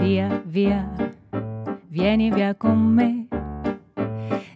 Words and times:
Via, 0.00 0.42
via, 0.46 0.88
vieni 1.88 2.30
via 2.30 2.54
con 2.54 2.78
me. 2.78 3.28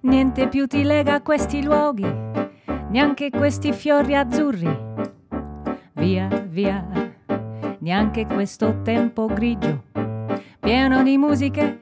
Niente 0.01 0.49
più 0.49 0.67
ti 0.67 0.83
lega 0.83 1.17
a 1.17 1.21
questi 1.21 1.63
luoghi, 1.63 2.11
neanche 2.89 3.29
questi 3.29 3.73
fiori 3.75 4.17
azzurri. 4.17 4.75
Via, 5.93 6.29
via, 6.49 7.13
neanche 7.81 8.27
questo 8.27 8.81
tempo 8.81 9.27
grigio, 9.27 9.83
pieno 10.61 11.03
di 11.03 11.19
musiche 11.19 11.81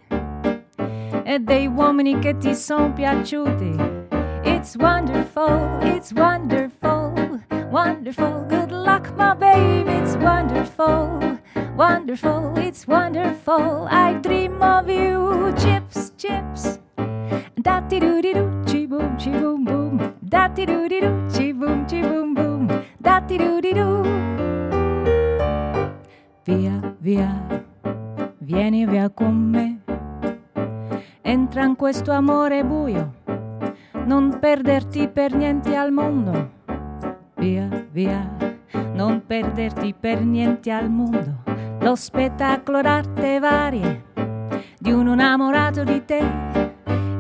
e 1.23 1.39
dei 1.39 1.69
uomini 1.69 2.19
che 2.19 2.37
ti 2.39 2.57
sono 2.57 2.93
piaciuti. 2.93 3.75
It's 4.43 4.75
wonderful, 4.77 5.79
it's 5.83 6.13
wonderful, 6.13 7.13
wonderful. 7.71 8.45
Good 8.49 8.73
luck, 8.73 9.13
my 9.17 9.35
baby, 9.35 9.93
it's 9.93 10.17
wonderful, 10.17 11.32
wonderful, 11.83 12.57
it's 12.59 12.87
wonderful. 12.87 13.89
I 13.91 14.15
dream 14.23 14.63
of 14.63 14.89
you, 14.89 15.53
chips, 15.59 16.13
chips. 16.17 16.79
Da 17.61 17.81
ti 17.89 17.99
do 17.99 18.21
di 18.21 18.33
do, 18.33 18.63
chi 18.65 18.87
boom, 18.87 19.17
chi 19.17 19.31
boom 19.31 19.65
boom. 19.65 20.15
Da 20.21 20.49
ti 20.49 20.65
do 20.65 20.87
di 20.87 21.01
do, 21.01 21.11
chi 21.33 21.53
boom, 21.53 21.85
chi 21.87 22.01
boom 22.01 22.35
boom. 22.35 22.69
Da 23.01 23.21
ti 23.21 23.37
do 23.37 23.59
di 23.61 23.73
do. 23.73 24.03
Via, 26.45 26.95
via, 27.01 27.31
vieni 28.39 28.87
via 28.87 29.11
con 29.11 29.35
me. 29.35 29.81
Entra 31.23 31.65
in 31.65 31.75
questo 31.75 32.13
amore 32.13 32.65
buio, 32.65 33.13
non 34.05 34.39
perderti 34.39 35.09
per 35.09 35.35
niente 35.35 35.75
al 35.75 35.91
mondo. 35.91 36.51
Via, 37.35 37.69
via, 37.91 38.23
non 38.95 39.23
perderti 39.27 39.95
per 39.99 40.25
niente 40.25 40.71
al 40.71 40.89
mondo. 40.89 41.52
Lo 41.83 41.97
spettacolo 41.97 42.81
d'arte 42.81 43.41
varie 43.41 44.05
di 44.79 44.93
un 44.93 45.09
innamorato 45.09 45.83
di 45.83 46.05
te. 46.05 46.23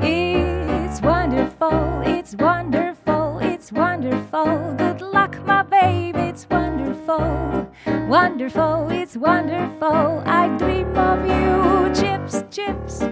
It's 0.00 1.00
wonderful, 1.00 2.00
it's 2.04 2.36
wonderful, 2.38 3.40
it's 3.40 3.72
wonderful. 3.72 4.74
Good 4.76 5.00
luck, 5.00 5.36
my 5.44 5.64
baby, 5.64 6.28
it's 6.28 6.46
wonderful, 6.48 7.66
wonderful, 8.06 8.88
it's 8.90 9.16
wonderful. 9.16 10.22
I 10.26 10.48
dream 10.56 10.96
of 10.96 11.26
you, 11.26 11.92
chips, 11.92 12.44
chips. 12.48 13.04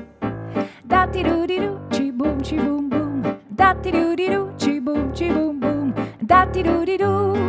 Da 0.84 1.06
ti 1.06 1.24
do 1.24 1.46
di 1.46 1.58
do, 1.58 1.80
chi 1.90 2.12
boom, 2.12 2.40
chi 2.40 2.58
boom 2.58 2.88
boom. 2.88 3.38
Da 3.48 3.74
ti 3.74 3.90
do 3.90 4.14
di 4.14 4.28
do, 4.28 4.52
chi 4.56 4.78
boom, 4.78 5.12
chi 5.12 5.28
boom 5.32 5.58
boom. 5.58 5.94
Da 6.24 6.46
ti 6.46 6.62
do 6.62 6.84
di 6.84 6.96
do. 6.96 7.39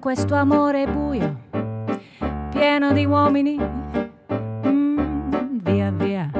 Questo 0.00 0.34
amore 0.34 0.86
buio, 0.86 1.36
pieno 2.50 2.92
di 2.92 3.04
uomini. 3.04 3.58
Mm, 4.66 5.58
via, 5.58 5.90
via. 5.90 6.30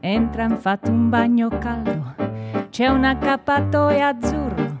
Entra, 0.00 0.42
in 0.42 0.56
fatto 0.58 0.90
un 0.90 1.08
bagno 1.08 1.48
caldo. 1.48 2.14
C'è 2.68 2.88
un 2.88 3.04
accappatoio 3.04 4.04
azzurro. 4.04 4.80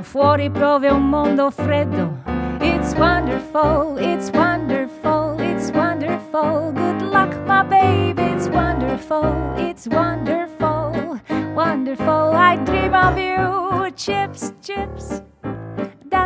Fuori 0.00 0.50
prove 0.50 0.88
un 0.88 1.08
mondo 1.08 1.50
freddo. 1.50 2.22
It's 2.60 2.94
wonderful, 2.94 3.96
it's 3.98 4.30
wonderful, 4.30 5.38
it's 5.38 5.70
wonderful. 5.70 6.72
Good 6.72 7.02
luck, 7.02 7.32
my 7.46 7.62
baby, 7.62 8.22
it's 8.22 8.48
wonderful, 8.48 9.54
it's 9.56 9.86
wonderful, 9.86 11.20
wonderful. 11.54 12.32
I 12.34 12.56
dream 12.64 12.92
of 12.92 13.16
you, 13.18 13.90
chips, 13.92 14.52
chips. 14.60 15.22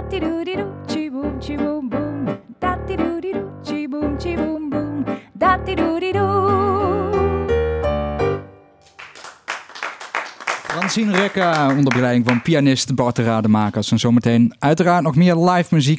Da 0.08 0.14
ti 0.14 0.20
do 0.20 0.42
di 0.42 0.56
do, 0.56 0.66
chi 0.86 1.10
boom, 1.10 1.38
chi 1.38 1.54
boom 1.54 1.88
boom. 1.88 2.38
Da 2.58 2.78
ti 2.86 2.96
do 2.96 3.20
di 3.20 3.30
do, 3.30 3.60
chi 3.62 3.86
boom, 3.88 4.16
chi 4.16 4.34
boom 4.34 4.68
boom. 4.70 5.04
Da 5.32 5.58
ti 5.64 5.74
do 5.74 5.98
di 5.98 6.12
do. 6.12 6.26
Francine 10.88 11.12
Rekka 11.12 11.68
onder 11.68 11.84
begeleiding 11.84 12.26
van 12.26 12.42
pianist 12.42 12.94
Bart 12.94 13.16
de 13.16 13.22
Rademakers. 13.22 13.90
En 13.90 13.98
zometeen 13.98 14.54
uiteraard 14.58 15.02
nog 15.02 15.16
meer 15.16 15.36
live 15.36 15.74
muziek 15.74 15.96